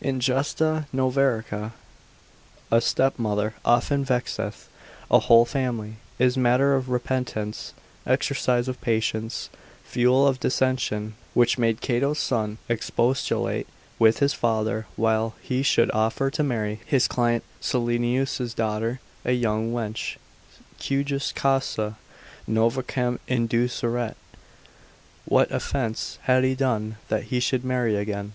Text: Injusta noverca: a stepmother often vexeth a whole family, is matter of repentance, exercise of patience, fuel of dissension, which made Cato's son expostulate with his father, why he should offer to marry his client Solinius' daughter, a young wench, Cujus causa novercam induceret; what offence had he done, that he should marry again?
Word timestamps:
Injusta 0.00 0.86
noverca: 0.94 1.72
a 2.70 2.80
stepmother 2.80 3.54
often 3.64 4.04
vexeth 4.04 4.68
a 5.10 5.18
whole 5.18 5.44
family, 5.44 5.94
is 6.16 6.36
matter 6.36 6.76
of 6.76 6.90
repentance, 6.90 7.74
exercise 8.06 8.68
of 8.68 8.80
patience, 8.80 9.50
fuel 9.82 10.28
of 10.28 10.38
dissension, 10.38 11.14
which 11.34 11.58
made 11.58 11.80
Cato's 11.80 12.20
son 12.20 12.58
expostulate 12.68 13.66
with 13.98 14.20
his 14.20 14.32
father, 14.32 14.86
why 14.94 15.32
he 15.42 15.60
should 15.64 15.90
offer 15.90 16.30
to 16.30 16.44
marry 16.44 16.78
his 16.86 17.08
client 17.08 17.42
Solinius' 17.60 18.54
daughter, 18.54 19.00
a 19.24 19.32
young 19.32 19.72
wench, 19.72 20.18
Cujus 20.78 21.32
causa 21.34 21.96
novercam 22.48 23.18
induceret; 23.26 24.14
what 25.24 25.50
offence 25.50 26.18
had 26.22 26.44
he 26.44 26.54
done, 26.54 26.96
that 27.08 27.24
he 27.24 27.40
should 27.40 27.64
marry 27.64 27.96
again? 27.96 28.34